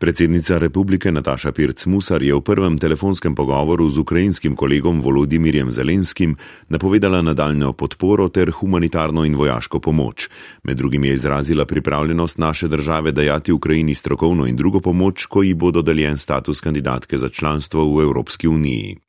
Predsednica 0.04 0.58
republike 0.58 1.12
Nataša 1.12 1.56
Pirc-Musar 1.56 2.20
je 2.20 2.36
v 2.36 2.44
prvem 2.44 2.76
telefonskem 2.76 3.32
pogovoru 3.32 3.88
z 3.88 4.04
ukrajinskim 4.04 4.52
kolegom 4.52 5.00
Volodimirjem 5.00 5.72
Zelenskim 5.72 6.36
napovedala 6.68 7.22
nadaljno 7.24 7.72
podporo 7.72 8.28
ter 8.28 8.52
humanitarno 8.52 9.24
in 9.24 9.36
vojaško 9.36 9.80
pomoč. 9.80 10.28
Med 10.64 10.78
drugim 10.78 11.08
je 11.08 11.14
izrazila 11.14 11.66
pripravljenost 11.66 12.38
naše 12.38 12.68
države 12.68 13.12
dajati 13.12 13.56
Ukrajini 13.56 13.96
strokovno 13.96 14.44
in 14.48 14.56
drugo 14.56 14.84
pomoč, 14.84 15.26
ko 15.26 15.44
ji 15.44 15.54
bo 15.54 15.72
dodeljen 15.72 16.18
status 16.18 16.60
kandidatke 16.60 17.18
za 17.18 17.30
članstvo 17.30 17.96
v 17.96 18.04
Evropski 18.04 18.48
uniji. 18.48 19.00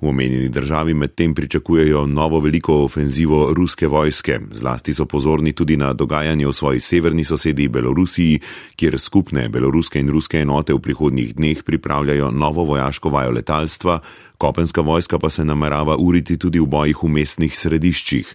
V 0.00 0.08
omenjeni 0.08 0.48
državi 0.48 0.94
medtem 0.94 1.34
pričakujejo 1.34 2.06
novo 2.06 2.40
veliko 2.40 2.74
ofenzivo 2.84 3.52
ruske 3.52 3.86
vojske. 3.86 4.40
Zlasti 4.50 4.94
so 4.94 5.06
pozorni 5.06 5.52
tudi 5.52 5.76
na 5.76 5.92
dogajanje 5.92 6.46
v 6.46 6.52
svoji 6.52 6.80
severni 6.80 7.24
sosedi 7.24 7.68
Belorusiji, 7.68 8.40
kjer 8.76 8.98
skupne 8.98 9.48
beloruske 9.48 9.98
in 9.98 10.08
ruske 10.08 10.38
enote 10.38 10.74
v 10.74 10.78
prihodnjih 10.78 11.34
dneh 11.34 11.62
pripravljajo 11.62 12.30
novo 12.30 12.64
vojaško 12.64 13.10
vajo 13.10 13.30
letalstva, 13.30 13.98
kopenska 14.38 14.80
vojska 14.80 15.18
pa 15.18 15.30
se 15.30 15.44
namerava 15.44 15.96
uriti 15.96 16.38
tudi 16.38 16.60
v 16.60 16.66
bojih 16.66 17.02
v 17.02 17.08
mestnih 17.08 17.58
središčih. 17.58 18.34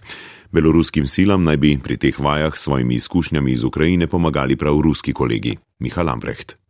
Beloruskim 0.52 1.06
silam 1.06 1.44
naj 1.44 1.56
bi 1.56 1.78
pri 1.82 1.96
teh 1.96 2.20
vajah 2.20 2.52
s 2.56 2.68
svojimi 2.68 2.94
izkušnjami 2.94 3.52
iz 3.52 3.64
Ukrajine 3.64 4.06
pomagali 4.06 4.56
prav 4.56 4.80
ruski 4.80 5.12
kolegi. 5.12 5.56
Miha 5.78 6.02
Lambrecht. 6.02 6.63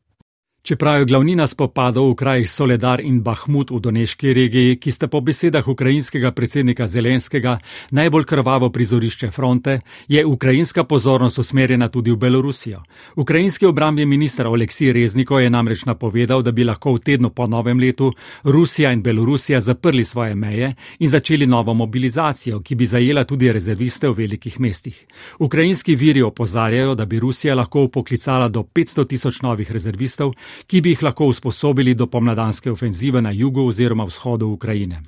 Čeprav 0.65 0.99
je 0.99 1.05
glavnina 1.05 1.45
spopadov 1.47 2.07
v 2.11 2.15
krajih 2.17 2.51
Soledar 2.51 3.01
in 3.01 3.19
Bahmut 3.21 3.69
v 3.71 3.81
Doneški 3.85 4.33
regiji, 4.33 4.79
ki 4.81 4.91
sta 4.91 5.09
po 5.13 5.21
besedah 5.21 5.67
ukrajinskega 5.69 6.31
predsednika 6.33 6.87
Zelenskega 6.89 7.59
najbolj 7.91 8.25
krvavo 8.25 8.71
prizorišče 8.73 9.29
fronte, 9.31 9.81
je 10.09 10.25
ukrajinska 10.25 10.85
pozornost 10.85 11.39
usmerjena 11.39 11.89
tudi 11.89 12.11
v 12.11 12.17
Belorusijo. 12.17 12.81
Ukrajinski 13.17 13.67
obrambni 13.67 14.07
minister 14.07 14.47
Oleksij 14.47 14.93
Rezniko 14.93 15.39
je 15.39 15.51
namreč 15.51 15.85
napovedal, 15.85 16.43
da 16.43 16.53
bi 16.53 16.65
lahko 16.65 16.95
v 16.95 16.99
tednu 17.05 17.31
po 17.31 17.47
novem 17.47 17.81
letu 17.81 18.13
Rusija 18.45 18.93
in 18.93 19.03
Belorusija 19.03 19.61
zaprli 19.61 20.05
svoje 20.05 20.35
meje 20.35 20.73
in 20.99 21.09
začeli 21.09 21.47
novo 21.47 21.75
mobilizacijo, 21.75 22.63
ki 22.65 22.75
bi 22.75 22.87
zajela 22.87 23.25
tudi 23.25 23.53
rezerviste 23.53 24.09
v 24.09 24.17
velikih 24.17 24.61
mestih. 24.61 25.05
Ukrajinski 25.39 25.95
viri 25.95 26.23
opozarjajo, 26.23 26.95
da 26.95 27.05
bi 27.05 27.21
Rusija 27.21 27.55
lahko 27.55 27.89
poklicala 27.89 28.49
do 28.49 28.63
500 28.63 29.07
tisoč 29.09 29.43
novih 29.43 29.73
rezervistov, 29.73 30.33
ki 30.67 30.81
bi 30.81 30.95
jih 30.95 31.03
lahko 31.03 31.27
usposobili 31.27 31.95
do 31.95 32.07
pomladanske 32.07 32.71
ofenzive 32.71 33.23
na 33.23 33.31
jugu 33.31 33.67
oziroma 33.67 34.05
vzhodu 34.05 34.47
Ukrajine. 34.47 35.03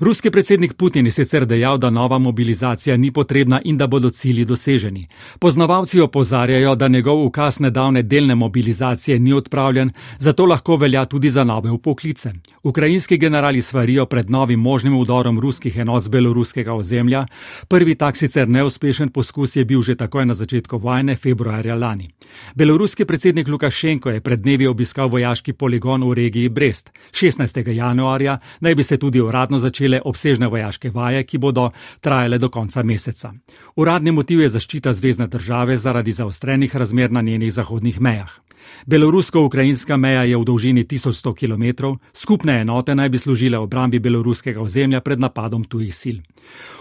Ruski 0.00 0.30
predsednik 0.30 0.74
Putin 0.74 1.06
je 1.06 1.10
sicer 1.10 1.46
dejal, 1.46 1.78
da 1.78 1.90
nova 1.90 2.18
mobilizacija 2.18 2.96
ni 2.96 3.12
potrebna 3.12 3.60
in 3.64 3.76
da 3.76 3.86
bodo 3.86 4.10
cilji 4.10 4.44
doseženi. 4.44 5.08
Poznavalci 5.38 6.00
opozarjajo, 6.00 6.74
da 6.74 6.88
njegov 6.88 7.24
ukaz 7.24 7.60
nedavne 7.60 8.02
delne 8.02 8.34
mobilizacije 8.34 9.18
ni 9.18 9.32
odpravljen, 9.32 9.90
zato 10.18 10.46
lahko 10.46 10.76
velja 10.76 11.04
tudi 11.04 11.30
za 11.30 11.44
nove 11.44 11.70
upoklice. 11.70 12.32
Ukrajinski 12.62 13.18
generali 13.18 13.62
svarijo 13.62 14.06
pred 14.06 14.30
novim 14.30 14.60
možnim 14.60 14.96
udorom 14.96 15.40
ruskih 15.40 15.76
enot 15.76 16.02
z 16.02 16.08
beloruskega 16.08 16.74
ozemlja. 16.74 17.26
Prvi 17.68 17.94
tak 17.94 18.16
sicer 18.16 18.48
neuspešen 18.48 19.08
poskus 19.08 19.56
je 19.56 19.64
bil 19.64 19.82
že 19.82 19.94
takoj 19.94 20.26
na 20.26 20.34
začetku 20.34 20.78
vojne, 20.78 21.16
februarja 21.16 21.74
lani. 21.74 22.10
Beloruski 22.54 23.04
predsednik 23.04 23.48
Lukašenko 23.48 24.10
je 24.10 24.20
pred 24.20 24.40
dnevi 24.40 24.66
obiskal 24.78 25.08
vojaški 25.10 25.52
poligon 25.58 26.04
v 26.06 26.14
regiji 26.14 26.48
Brest. 26.48 26.92
16. 27.10 27.66
januarja 27.74 28.38
naj 28.60 28.74
bi 28.74 28.82
se 28.82 28.96
tudi 28.96 29.20
uradno 29.20 29.58
začele 29.58 30.00
obsežne 30.04 30.46
vojaške 30.46 30.90
vaje, 30.94 31.24
ki 31.26 31.38
bodo 31.38 31.70
trajale 32.00 32.38
do 32.38 32.48
konca 32.48 32.82
meseca. 32.82 33.32
Uradni 33.76 34.14
motiv 34.14 34.40
je 34.40 34.48
zaščita 34.54 34.92
zvezdne 34.92 35.26
države 35.26 35.76
zaradi 35.76 36.12
zaostrenih 36.12 36.76
razmer 36.76 37.10
na 37.10 37.22
njenih 37.22 37.52
zahodnih 37.52 38.00
mejah. 38.00 38.30
Belorusko-ukrajinska 38.86 39.96
meja 39.96 40.22
je 40.24 40.36
v 40.36 40.44
dolžini 40.44 40.84
1100 40.84 41.34
km, 41.34 41.96
skupne 42.12 42.60
enote 42.60 42.94
naj 42.94 43.08
bi 43.08 43.18
služile 43.18 43.58
obrambi 43.58 43.98
beloruskega 43.98 44.60
ozemlja 44.60 45.00
pred 45.00 45.20
napadom 45.20 45.64
tujih 45.64 45.94
sil. 46.00 46.18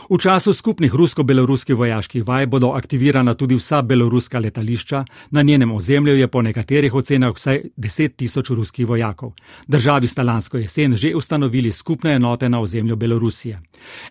V 0.10 0.16
času 0.16 0.54
skupnih 0.54 0.94
rusko-beloruskih 0.94 1.76
vojaških 1.76 2.24
vaj 2.28 2.46
bodo 2.48 2.72
aktivirana 2.72 3.34
tudi 3.34 3.56
vsa 3.56 3.82
beloruska 3.82 4.40
letališča, 4.40 5.06
na 5.32 5.42
njenem 5.42 5.72
ozemlju 5.72 6.16
je 6.16 6.28
po 6.28 6.42
nekaterih 6.42 6.94
ocenah 6.94 7.36
vsaj 7.36 7.64
10 7.88 8.16
tisoč 8.16 8.50
ruskih 8.50 8.88
vojakov. 8.88 9.32
Državi 9.68 10.08
sta 10.08 10.24
lansko 10.24 10.58
jesen 10.58 10.96
že 10.96 11.16
ustanovili 11.16 11.72
skupne 11.72 12.16
enote 12.16 12.50
na 12.50 12.60
ozemlju 12.60 12.96
Belorusije. 12.96 13.62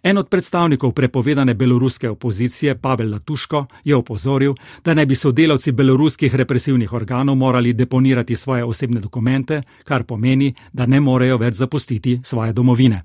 En 0.02 0.18
od 0.18 0.28
predstavnikov 0.28 0.92
prepovedane 0.92 1.54
beloruske 1.54 2.10
opozicije, 2.10 2.74
Pavel 2.78 3.10
Latuško, 3.12 3.66
je 3.84 3.96
opozoril, 3.96 4.54
da 4.84 4.94
naj 4.94 5.06
bi 5.06 5.14
sodelavci 5.14 5.72
beloruskih 5.72 6.34
represivnih 6.34 6.92
organov 6.92 7.36
morali 7.36 7.72
deponirati 7.72 8.36
svoje 8.36 8.64
osebne 8.64 9.00
dokumente, 9.00 9.62
kar 9.84 10.04
pomeni, 10.04 10.54
da 10.72 10.86
ne 10.86 11.00
morejo 11.00 11.36
več 11.36 11.54
zapustiti 11.54 12.20
svoje 12.24 12.52
domovine. 12.52 13.02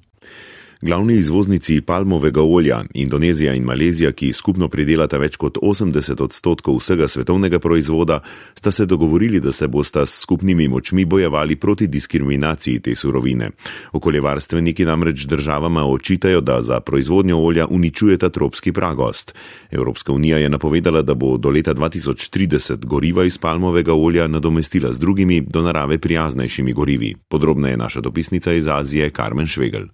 Glavni 0.83 1.13
izvoznici 1.13 1.81
palmovega 1.81 2.41
olja, 2.41 2.79
Indonezija 2.93 3.53
in 3.53 3.63
Malezija, 3.63 4.09
ki 4.17 4.31
skupno 4.33 4.65
pridelata 4.67 5.19
več 5.21 5.35
kot 5.37 5.59
80 5.61 6.23
odstotkov 6.25 6.79
vsega 6.79 7.05
svetovnega 7.07 7.59
proizvoda, 7.61 8.17
sta 8.57 8.71
se 8.73 8.87
dogovorili, 8.89 9.39
da 9.39 9.51
se 9.51 9.67
bosta 9.67 10.05
s 10.05 10.23
skupnimi 10.23 10.67
močmi 10.67 11.05
bojevali 11.05 11.55
proti 11.55 11.87
diskriminaciji 11.87 12.79
te 12.79 12.95
surovine. 12.95 13.51
Okoljevarstveniki 13.93 14.89
namreč 14.89 15.27
državama 15.29 15.85
očitajo, 15.85 16.41
da 16.41 16.57
za 16.61 16.79
proizvodnjo 16.79 17.37
olja 17.37 17.67
uničujeta 17.69 18.29
tropski 18.29 18.73
pragost. 18.73 19.35
Evropska 19.71 20.13
unija 20.13 20.41
je 20.41 20.49
napovedala, 20.49 21.01
da 21.01 21.13
bo 21.13 21.37
do 21.37 21.49
leta 21.49 21.75
2030 21.77 22.85
goriva 22.85 23.29
iz 23.29 23.37
palmovega 23.37 23.93
olja 23.93 24.27
nadomestila 24.27 24.93
z 24.93 24.99
drugimi, 24.99 25.41
do 25.41 25.61
narave 25.61 25.97
prijaznejšimi 25.97 26.73
gorivi. 26.73 27.15
Podrobna 27.29 27.69
je 27.69 27.77
naša 27.77 28.01
dopisnica 28.01 28.53
iz 28.53 28.67
Azije, 28.67 29.09
Karmen 29.09 29.47
Švegel. 29.47 29.91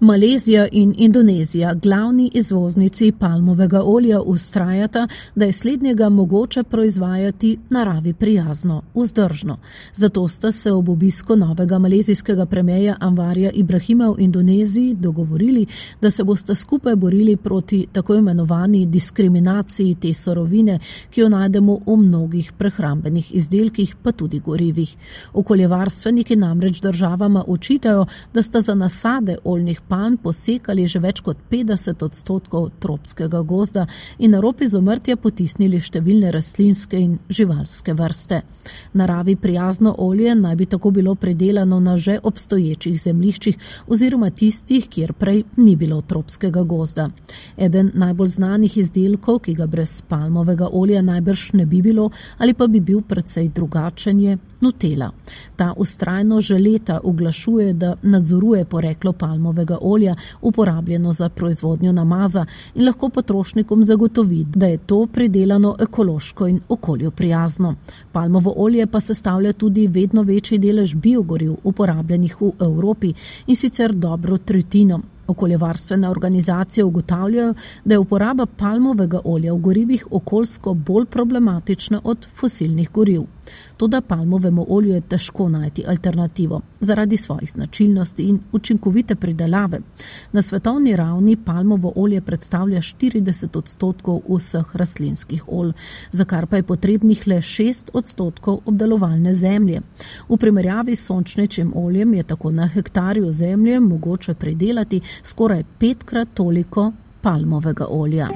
Malezija 0.00 0.68
in 0.72 0.94
Indonezija, 0.98 1.74
glavni 1.74 2.30
izvoznici 2.34 3.12
palmovega 3.12 3.82
olja, 3.84 4.20
ustrajata, 4.20 5.08
da 5.34 5.44
je 5.44 5.52
slednjega 5.52 6.08
mogoče 6.08 6.62
proizvajati 6.62 7.58
naravi 7.70 8.12
prijazno, 8.12 8.82
vzdržno. 8.94 9.58
Zato 9.94 10.28
sta 10.28 10.52
se 10.52 10.72
ob 10.72 10.88
obisku 10.88 11.36
novega 11.36 11.78
malezijskega 11.78 12.46
premijeja 12.46 12.96
Anvarja 13.00 13.50
Ibrahima 13.50 14.08
v 14.08 14.14
Indoneziji 14.18 14.94
dogovorili, 14.94 15.66
da 16.00 16.10
se 16.10 16.24
boste 16.24 16.54
skupaj 16.54 16.96
borili 16.96 17.36
proti 17.36 17.86
tako 17.92 18.14
imenovani 18.14 18.86
diskriminaciji 18.86 19.94
te 19.94 20.14
sorovine, 20.14 20.78
ki 21.10 21.20
jo 21.20 21.28
najdemo 21.28 21.78
v 21.86 21.96
mnogih 21.96 22.52
prehrambenih 22.52 23.34
izdelkih, 23.34 23.96
pa 24.02 24.12
tudi 24.12 24.40
gorivih. 24.40 24.96
Okoljevarstveniki 25.32 26.36
namreč 26.36 26.80
državama 26.80 27.44
očitajo, 27.46 28.06
da 28.34 28.42
sta 28.42 28.60
za 28.60 28.74
nasade 28.74 29.36
oljnih 29.44 29.80
palm 29.88 30.16
posekali 30.16 30.86
že 30.86 30.98
več 30.98 31.20
kot 31.20 31.36
50 31.50 32.02
odstotkov 32.04 32.70
tropskega 32.80 33.42
gozda 33.42 33.86
in 34.18 34.34
na 34.34 34.40
ropi 34.40 34.66
zomrtja 34.66 35.16
potisnili 35.16 35.80
številne 35.80 36.32
rastlinske 36.34 36.98
in 36.98 37.18
živalske 37.28 37.94
vrste. 37.94 38.42
Naravi 38.94 39.36
prijazno 39.36 39.94
olje 39.98 40.34
naj 40.34 40.56
bi 40.56 40.66
tako 40.66 40.90
bilo 40.90 41.14
predelano 41.14 41.80
na 41.80 41.96
že 41.96 42.18
obstoječih 42.22 43.00
zemliščih 43.00 43.56
oziroma 43.86 44.30
tistih, 44.30 44.88
kjer 44.88 45.12
prej 45.12 45.44
ni 45.56 45.76
bilo 45.76 46.00
tropskega 46.00 46.62
gozda. 46.62 47.10
Eden 47.56 47.90
najbolj 47.94 48.28
znanih 48.36 48.76
izdelkov, 48.78 49.40
ki 49.44 49.54
ga 49.54 49.66
brez 49.66 50.00
palmovega 50.08 50.68
olja 50.72 51.02
najbrž 51.02 51.52
ne 51.52 51.66
bi 51.66 51.82
bilo 51.82 52.10
ali 52.38 52.54
pa 52.54 52.66
bi 52.66 52.80
bil 52.80 53.00
precej 53.00 53.48
drugačen, 53.48 54.20
je 54.20 54.38
Nutella. 54.64 55.10
Ta 55.56 55.72
ustrajno 55.76 56.40
že 56.40 56.58
leta 56.58 57.00
uglašuje, 57.04 57.72
da 57.72 57.94
nadzoruje 58.02 58.64
poreklo 58.64 59.12
palmovega 59.12 59.78
olja, 59.80 60.16
uporabljeno 60.42 61.12
za 61.12 61.28
proizvodnjo 61.28 61.92
namaza 61.92 62.46
in 62.74 62.86
lahko 62.86 63.08
potrošnikom 63.08 63.84
zagotovi, 63.84 64.44
da 64.54 64.66
je 64.66 64.78
to 64.78 65.06
pridelano 65.06 65.76
ekološko 65.80 66.46
in 66.48 66.60
okolju 66.68 67.10
prijazno. 67.10 67.74
Palmovo 68.12 68.54
olje 68.56 68.86
pa 68.86 69.00
sestavlja 69.00 69.52
tudi 69.52 69.86
vedno 69.86 70.22
večji 70.22 70.58
delež 70.58 70.94
biogoriv 70.94 71.54
uporabljenih 71.64 72.36
v 72.40 72.52
Evropi 72.60 73.14
in 73.46 73.56
sicer 73.56 73.92
dobro 73.92 74.38
tretjino. 74.38 75.00
Okoljevarstvene 75.28 76.08
organizacije 76.08 76.84
ugotavljajo, 76.84 77.54
da 77.84 77.94
je 77.94 77.98
uporaba 77.98 78.46
palmovega 78.46 79.20
olja 79.24 79.52
v 79.52 79.58
gorivih 79.58 80.06
okoljsko 80.10 80.74
bolj 80.74 81.06
problematična 81.06 82.00
od 82.04 82.26
fosilnih 82.26 82.90
goriv. 82.90 83.22
Toda 83.76 84.00
palmovemu 84.00 84.66
olju 84.68 84.94
je 84.94 85.00
težko 85.00 85.48
najti 85.48 85.84
alternativo 85.88 86.60
zaradi 86.80 87.16
svojih 87.16 87.50
značilnosti 87.50 88.22
in 88.22 88.40
učinkovite 88.52 89.14
pridelave. 89.14 89.78
Na 90.32 90.42
svetovni 90.42 90.96
ravni 90.96 91.36
palmovo 91.36 91.92
olje 91.96 92.20
predstavlja 92.20 92.78
40 92.78 93.58
odstotkov 93.58 94.20
vseh 94.28 94.76
rastlinskih 94.76 95.44
olj, 95.48 95.72
za 96.10 96.24
kar 96.24 96.46
pa 96.46 96.56
je 96.56 96.62
potrebnih 96.62 97.26
le 97.26 97.36
6 97.36 97.90
odstotkov 97.92 98.60
obdelovalne 98.64 99.34
zemlje. 99.34 99.80
V 100.28 100.36
primerjavi 100.36 100.96
s 100.96 101.06
sončnečim 101.06 101.72
oljem 101.76 102.14
je 102.14 102.22
tako 102.22 102.50
na 102.50 102.66
hektarju 102.66 103.32
zemlje 103.32 103.80
mogoče 103.80 104.34
pridelati 104.34 105.00
skoraj 105.22 105.64
petkrat 105.78 106.28
toliko 106.34 106.92
palmovega 107.22 107.86
olja. 107.90 108.28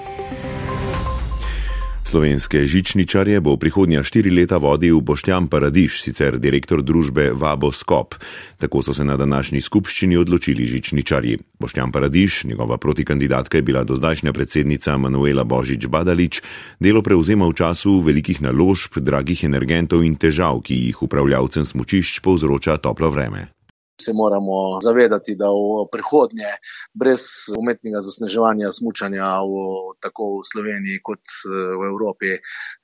Slovenske 2.08 2.64
žičničarje 2.64 3.36
bo 3.44 3.52
v 3.52 3.60
prihodnja 3.60 4.00
štiri 4.00 4.30
leta 4.32 4.56
vodil 4.56 5.02
Boštjan 5.04 5.44
Paradiš, 5.52 5.98
sicer 6.00 6.38
direktor 6.40 6.80
družbe 6.80 7.34
Vabo 7.36 7.68
Skop. 7.68 8.16
Tako 8.56 8.80
so 8.80 8.94
se 8.96 9.04
na 9.04 9.16
današnji 9.20 9.60
skupščini 9.60 10.16
odločili 10.16 10.64
žičničarji. 10.64 11.36
Boštjan 11.60 11.92
Paradiš, 11.92 12.44
njegova 12.48 12.78
protikandidatka 12.80 13.58
je 13.58 13.62
bila 13.62 13.84
dozdajšnja 13.84 14.32
predsednica 14.32 14.96
Manuela 14.96 15.44
Božič 15.44 15.86
Badalič, 15.86 16.40
delo 16.80 17.04
prevzema 17.04 17.44
v 17.44 17.52
času 17.52 18.00
velikih 18.00 18.40
naložb, 18.40 18.96
dragih 19.04 19.44
energentov 19.44 20.00
in 20.00 20.16
težav, 20.16 20.64
ki 20.64 20.80
jih 20.88 21.04
upravljavcem 21.04 21.68
smučišč 21.68 22.24
povzroča 22.24 22.80
toplo 22.80 23.12
vreme 23.12 23.57
se 24.00 24.12
moramo 24.12 24.80
zavedati, 24.82 25.34
da 25.34 25.50
v 25.50 25.86
prihodnje 25.92 26.50
brez 26.94 27.50
umetnega 27.58 28.00
zasneževanja 28.00 28.70
smučanja 28.70 29.26
v, 29.42 29.54
tako 30.00 30.38
v 30.38 30.46
Sloveniji 30.52 31.02
kot 31.02 31.22
v 31.44 31.82
Evropi 31.90 32.36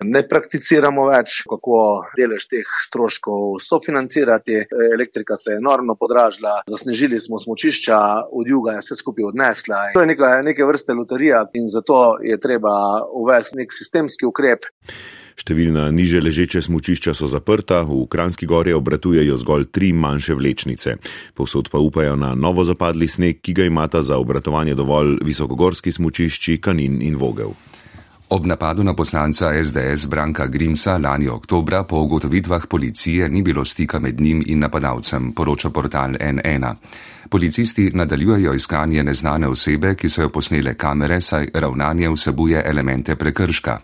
ne 0.04 0.23
prakticiramo 0.28 1.06
več, 1.11 1.42
kako 1.49 1.78
delež 2.18 2.49
teh 2.50 2.68
stroškov 2.87 3.61
sofinancirati. 3.62 4.64
Elektrika 4.94 5.37
se 5.37 5.54
je 5.54 5.62
enormno 5.62 5.97
podražila, 5.99 6.61
zasnežili 6.71 7.21
smo 7.21 7.38
smučišča, 7.38 7.99
od 8.33 8.49
juga 8.49 8.76
je 8.76 8.85
vse 8.85 8.99
skupaj 9.00 9.30
odnesla. 9.30 9.83
To 9.94 10.04
je 10.04 10.11
neka, 10.11 10.37
neke 10.42 10.66
vrste 10.66 10.94
loterija 10.94 11.44
in 11.54 11.68
zato 11.71 12.16
je 12.23 12.38
treba 12.40 12.75
uvesti 13.12 13.62
nek 13.62 13.73
sistemski 13.73 14.26
ukrep. 14.26 14.66
Številna 15.35 15.88
niže 15.91 16.23
ležeče 16.23 16.62
smučišča 16.62 17.14
so 17.14 17.26
zaprta, 17.26 17.83
v 17.83 18.07
Kranski 18.07 18.47
gori 18.47 18.73
obratujejo 18.73 19.37
zgolj 19.43 19.69
tri 19.75 19.91
manjše 19.93 20.35
vlečnice. 20.38 20.97
Povsod 21.35 21.71
pa 21.75 21.83
upajo 21.83 22.14
na 22.17 22.35
novo 22.38 22.64
zapadli 22.64 23.09
sneg, 23.11 23.43
ki 23.43 23.53
ga 23.53 23.67
imata 23.67 24.03
za 24.03 24.17
obratovanje 24.17 24.79
dovolj 24.79 25.19
visokogorski 25.26 25.93
smučišči 25.93 26.61
Kanin 26.62 27.03
in 27.03 27.19
Vogel. 27.19 27.50
Ob 28.35 28.47
napadu 28.47 28.83
na 28.83 28.95
poslanca 28.95 29.53
SDS 29.53 30.07
Branka 30.09 30.47
Grimsa 30.47 30.99
lani 30.99 31.29
oktobra 31.29 31.83
po 31.85 32.00
ugotovitvah 32.03 32.67
policije 32.67 33.29
ni 33.29 33.43
bilo 33.43 33.64
stika 33.64 33.99
med 33.99 34.21
njim 34.21 34.43
in 34.47 34.59
napadalcem, 34.59 35.33
poroča 35.33 35.71
portal 35.71 36.17
N1. 36.19 36.75
Policisti 37.31 37.90
nadaljujejo 37.95 38.54
iskanje 38.54 39.04
neznane 39.04 39.49
osebe, 39.49 39.95
ki 39.95 40.09
so 40.09 40.23
jo 40.23 40.28
posnele 40.28 40.75
kamere, 40.75 41.21
saj 41.21 41.49
ravnanje 41.54 42.11
vsebuje 42.11 42.62
elemente 42.66 43.16
prekrška. 43.16 43.78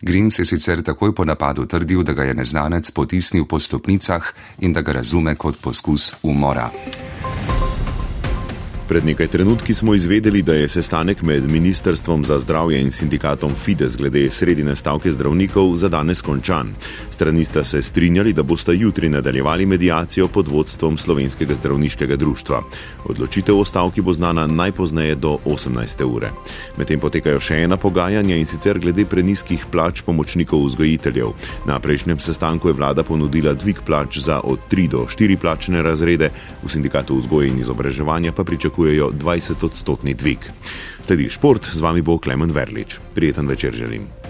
Grims 0.00 0.38
je 0.38 0.44
sicer 0.44 0.82
takoj 0.82 1.14
po 1.14 1.24
napadu 1.24 1.66
trdil, 1.66 2.02
da 2.02 2.12
ga 2.12 2.24
je 2.24 2.34
neznanec 2.34 2.90
potisnil 2.90 3.44
po 3.44 3.58
stopnicah 3.58 4.32
in 4.58 4.72
da 4.72 4.80
ga 4.82 4.92
razume 4.92 5.34
kot 5.34 5.60
poskus 5.62 6.14
umora. 6.22 6.70
Pred 8.88 9.04
nekaj 9.04 9.26
trenutki 9.26 9.74
smo 9.74 9.94
izvedeli, 9.94 10.42
da 10.42 10.54
je 10.54 10.68
sestanek 10.68 11.22
med 11.22 11.50
Ministrstvom 11.50 12.24
za 12.24 12.38
zdravje 12.38 12.80
in 12.82 12.90
sindikatom 12.90 13.54
Fides 13.54 13.96
glede 13.96 14.30
sredine 14.30 14.76
stavke 14.76 15.10
zdravnikov 15.10 15.76
za 15.76 15.88
danes 15.88 16.20
končan. 16.20 16.74
Strani 17.10 17.44
sta 17.44 17.64
se 17.64 17.82
strinjali, 17.82 18.32
da 18.32 18.42
boste 18.42 18.74
jutri 18.74 19.08
nadaljevali 19.08 19.66
medijacijo 19.66 20.28
pod 20.28 20.48
vodstvom 20.48 20.98
Slovenskega 20.98 21.54
zdravniškega 21.54 22.16
društva. 22.16 22.62
Odločitev 23.04 23.58
o 23.58 23.64
stavki 23.64 24.00
bo 24.00 24.12
znana 24.12 24.46
najpozneje 24.46 25.14
do 25.14 25.38
18. 25.44 26.04
ure. 26.04 26.30
Medtem 26.76 27.00
potekajo 27.00 27.40
še 27.40 27.62
ena 27.62 27.76
pogajanja 27.76 28.36
in 28.36 28.46
sicer 28.46 28.78
glede 28.78 29.04
preniskih 29.04 29.66
plač 29.70 30.02
pomočnikov 30.02 30.66
vzgojiteljev. 30.66 31.32
Na 31.66 31.78
prejšnjem 31.78 32.18
sestanku 32.18 32.68
je 32.68 32.74
vlada 32.74 33.02
ponudila 33.02 33.54
dvig 33.54 33.80
plač 33.86 34.18
za 34.18 34.40
od 34.44 34.58
3 34.70 34.88
do 34.88 35.06
4 35.06 35.38
plačne 35.38 35.82
razrede, 35.82 36.30
v 36.62 36.68
sindikatu 36.70 37.16
vzgoje 37.16 37.48
in 37.48 37.60
izobraževanja 37.60 38.32
pa 38.32 38.44
pričakujejo 38.44 38.71
pričakujejo 38.72 39.10
20-odstotni 39.10 40.14
dvig. 40.14 40.38
Sledi 41.04 41.28
šport, 41.28 41.68
z 41.72 41.80
vami 41.80 42.02
bo 42.02 42.18
Klemen 42.18 42.52
Verlič. 42.52 42.98
Prijeten 43.14 43.46
večer 43.46 43.74
želim. 43.74 44.21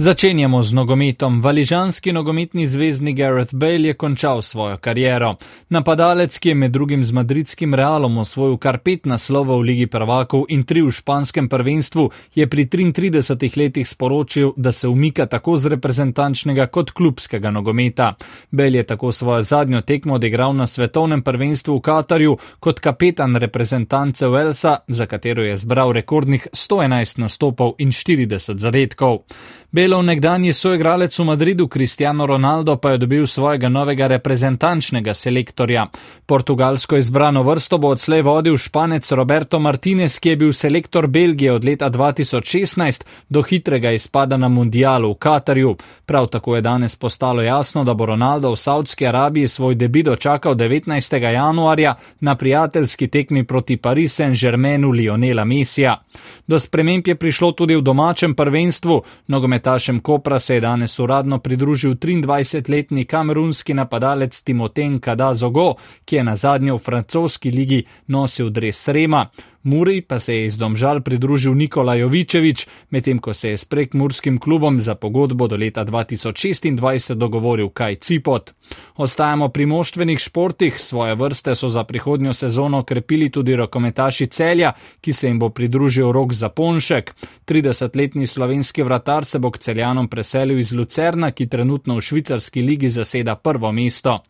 Začenjamo 0.00 0.62
z 0.62 0.72
nogometom. 0.72 1.42
Valižanski 1.44 2.12
nogometni 2.12 2.66
zvezdnik 2.66 3.16
Gareth 3.16 3.54
Bale 3.54 3.92
je 3.92 3.94
končal 3.94 4.40
svojo 4.42 4.78
kariero. 4.80 5.34
Napadalec, 5.68 6.38
ki 6.38 6.48
je 6.48 6.54
med 6.54 6.72
drugim 6.72 7.04
z 7.04 7.12
madridskim 7.12 7.74
Realom 7.74 8.16
osvojil 8.18 8.56
kar 8.56 8.78
pet 8.80 9.04
naslovov 9.04 9.60
v 9.60 9.66
Ligi 9.68 9.86
prvakov 9.86 10.46
in 10.48 10.64
tri 10.64 10.80
v 10.80 10.88
španskem 10.88 11.48
prvenstvu, 11.52 12.08
je 12.34 12.46
pri 12.48 12.64
33 12.64 13.58
letih 13.60 13.88
sporočil, 13.88 14.54
da 14.56 14.72
se 14.72 14.88
umika 14.88 15.26
tako 15.26 15.56
z 15.56 15.68
reprezentančnega 15.76 16.66
kot 16.72 16.96
klubskega 16.96 17.50
nogometa. 17.50 18.14
Bale 18.50 18.80
je 18.80 18.86
tako 18.88 19.12
svojo 19.12 19.42
zadnjo 19.42 19.80
tekmo 19.80 20.14
odigral 20.14 20.56
na 20.56 20.66
svetovnem 20.66 21.22
prvenstvu 21.22 21.76
v 21.76 21.80
Katarju 21.80 22.38
kot 22.60 22.80
kapetan 22.80 23.36
reprezentance 23.36 24.28
Velsa, 24.28 24.78
za 24.88 25.06
katero 25.06 25.44
je 25.44 25.56
zbral 25.56 25.92
rekordnih 25.92 26.48
111 26.52 27.20
nastopov 27.20 27.74
in 27.78 27.92
40 27.92 28.56
zadetkov. 28.56 29.28
Belov 29.72 30.02
nekdanji 30.02 30.50
soigralec 30.52 31.14
v 31.18 31.24
Madridu 31.24 31.68
Cristiano 31.68 32.26
Ronaldo 32.26 32.74
pa 32.76 32.90
je 32.90 32.98
dobil 32.98 33.26
svojega 33.26 33.68
novega 33.68 34.06
reprezentančnega 34.06 35.14
selektorja. 35.14 35.86
Portugalsko 36.26 36.96
izbrano 36.96 37.42
vrsto 37.42 37.78
bo 37.78 37.94
odslej 37.94 38.22
vodil 38.22 38.56
španec 38.58 39.12
Roberto 39.12 39.60
Martinez, 39.62 40.18
ki 40.18 40.28
je 40.28 40.36
bil 40.36 40.52
selektor 40.52 41.06
Belgije 41.06 41.52
od 41.52 41.64
leta 41.64 41.90
2016 41.90 43.04
do 43.28 43.42
hitrega 43.42 43.92
izpada 43.94 44.36
na 44.36 44.48
mundialu 44.48 45.12
v 45.12 45.14
Katarju. 45.14 45.76
Prav 46.06 46.26
tako 46.26 46.56
je 46.56 46.62
danes 46.66 46.96
postalo 46.96 47.42
jasno, 47.42 47.84
da 47.84 47.94
bo 47.94 48.06
Ronaldo 48.06 48.50
v 48.50 48.56
Saudski 48.56 49.06
Arabiji 49.06 49.48
svoj 49.48 49.74
debit 49.74 50.06
dočakal 50.06 50.54
19. 50.54 51.16
januarja 51.30 51.94
na 52.20 52.34
prijateljski 52.34 53.06
tekmi 53.06 53.46
proti 53.46 53.76
Paris 53.76 54.18
Saint-Germainu 54.18 54.90
Lionela 54.90 55.44
Mesija. 55.44 56.02
Do 56.46 56.58
sprememb 56.58 57.06
je 57.06 57.14
prišlo 57.14 57.52
tudi 57.52 57.76
v 57.76 57.82
domačem 57.82 58.34
prvenstvu. 58.34 59.02
Nogometašem 59.60 60.00
Kopra 60.00 60.40
se 60.40 60.54
je 60.54 60.60
danes 60.60 60.98
uradno 60.98 61.38
pridružil 61.38 61.94
23-letni 61.94 63.04
kamerunski 63.04 63.74
napadalec 63.74 64.42
Timoten 64.42 65.00
Kadazogo, 65.00 65.74
ki 66.04 66.16
je 66.16 66.24
na 66.24 66.36
zadnjo 66.36 66.76
v 66.76 66.78
francoski 66.78 67.50
ligi 67.50 67.84
nosil 68.06 68.50
dres 68.50 68.88
Rema. 68.88 69.26
Muri 69.62 70.00
pa 70.00 70.18
se 70.18 70.34
je 70.34 70.46
iz 70.46 70.56
Domžal 70.56 71.00
pridružil 71.00 71.54
Nikola 71.54 71.94
Jovičevič, 71.94 72.66
medtem 72.90 73.18
ko 73.18 73.34
se 73.34 73.50
je 73.50 73.56
s 73.56 73.64
prekmurskim 73.64 74.38
klubom 74.38 74.80
za 74.80 74.94
pogodbo 74.94 75.48
do 75.48 75.56
leta 75.56 75.84
2026 75.84 77.14
dogovoril 77.14 77.68
Kaj 77.68 77.94
Cipot. 77.94 78.52
Ostajamo 78.96 79.48
pri 79.48 79.66
moštvenih 79.66 80.18
športih, 80.18 80.80
svoje 80.80 81.14
vrste 81.14 81.54
so 81.54 81.68
za 81.68 81.84
prihodnjo 81.84 82.32
sezono 82.32 82.82
krepili 82.84 83.30
tudi 83.30 83.56
rokometaši 83.56 84.26
celja, 84.26 84.72
ki 85.00 85.12
se 85.12 85.28
jim 85.28 85.38
bo 85.38 85.48
pridružil 85.48 86.12
rok 86.12 86.32
za 86.32 86.48
Ponšek. 86.48 87.12
30-letni 87.46 88.26
slovenski 88.26 88.82
vratar 88.82 89.24
se 89.24 89.38
bo 89.38 89.50
k 89.50 89.58
celjanom 89.58 90.08
preselil 90.08 90.58
iz 90.58 90.72
Lucerna, 90.72 91.30
ki 91.30 91.48
trenutno 91.48 91.96
v 91.96 92.00
švicarski 92.00 92.62
ligi 92.62 92.88
zaseda 92.88 93.36
prvo 93.36 93.72
mesto. 93.72 94.22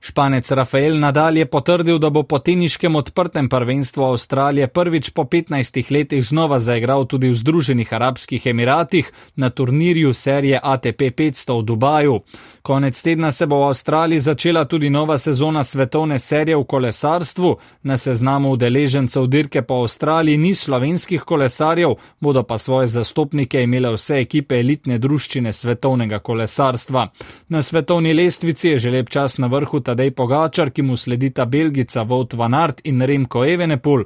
Španec 0.00 0.50
Rafael 0.50 0.98
Nadal 0.98 1.36
je 1.36 1.46
potrdil, 1.46 1.98
da 1.98 2.10
bo 2.10 2.22
po 2.22 2.38
teniškem 2.38 2.96
odprtem 2.96 3.48
prvenstvu 3.48 4.04
Avstralije 4.04 4.71
prvič 4.72 5.10
po 5.10 5.24
15 5.24 5.92
letih 5.92 6.24
znova 6.24 6.58
zaigral 6.58 7.06
tudi 7.06 7.28
v 7.28 7.34
Združenih 7.34 7.92
arabskih 7.92 8.46
emiratih 8.46 9.12
na 9.36 9.50
turnirju 9.50 10.12
serije 10.12 10.60
ATP 10.62 11.00
500 11.16 11.58
v 11.58 11.62
Dubaju. 11.64 12.20
Konec 12.62 13.02
tedna 13.02 13.30
se 13.30 13.46
bo 13.46 13.58
v 13.58 13.64
Avstraliji 13.68 14.18
začela 14.20 14.64
tudi 14.64 14.90
nova 14.90 15.18
sezona 15.18 15.64
svetovne 15.64 16.18
serije 16.18 16.56
v 16.56 16.64
kolesarstvu. 16.64 17.56
Na 17.82 17.96
seznamu 17.96 18.50
udeležencev 18.50 19.26
dirke 19.26 19.62
po 19.62 19.74
Avstraliji 19.74 20.36
ni 20.36 20.54
slovenskih 20.54 21.22
kolesarjev, 21.22 21.94
bodo 22.20 22.42
pa 22.42 22.58
svoje 22.58 22.86
zastopnike 22.86 23.62
imele 23.62 23.90
vse 23.94 24.20
ekipe 24.20 24.60
elitne 24.60 24.98
druščine 24.98 25.52
svetovnega 25.52 26.18
kolesarstva. 26.18 27.08
Na 27.48 27.62
svetovni 27.62 28.14
lestvici 28.14 28.68
je 28.68 28.78
že 28.78 28.90
lep 28.90 29.10
čas 29.10 29.38
na 29.38 29.46
vrhu 29.46 29.80
Tadej 29.80 30.10
Pogačar, 30.10 30.70
ki 30.70 30.82
mu 30.82 30.96
sledita 30.96 31.44
Belgica 31.44 32.02
Vought 32.02 32.34
van 32.34 32.54
Art 32.54 32.80
in 32.84 33.02
Remko 33.02 33.44
Evenepul, 33.44 34.04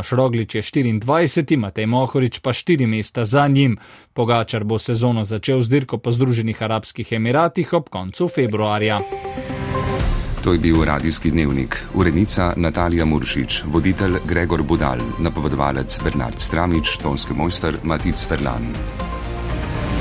Primoš 0.00 0.16
Roglič 0.16 0.54
je 0.54 0.62
24, 0.62 1.56
Matej 1.60 1.86
Mohorič 1.86 2.38
pa 2.40 2.56
4 2.56 2.86
mesta 2.86 3.24
za 3.24 3.48
njim. 3.48 3.76
Pogačar 4.12 4.64
bo 4.64 4.78
sezono 4.78 5.24
začel 5.24 5.60
z 5.62 5.68
dirko 5.68 5.98
po 5.98 6.08
Združenih 6.12 6.62
arabskih 6.62 7.12
emiratih 7.12 7.72
ob 7.72 7.88
koncu 7.92 8.28
februarja. 8.28 9.00
To 10.44 10.52
je 10.52 10.58
bil 10.58 10.84
radijski 10.84 11.30
dnevnik. 11.30 11.84
Urednica 11.94 12.54
Natalija 12.56 13.04
Muršič, 13.04 13.62
voditelj 13.66 14.24
Gregor 14.24 14.62
Budal, 14.62 14.98
napovedovalec 15.18 16.00
Bernard 16.04 16.40
Stramič, 16.40 16.96
tonski 16.96 17.36
mojster 17.36 17.76
Matic 17.84 18.24
Ferlan. 18.24 18.72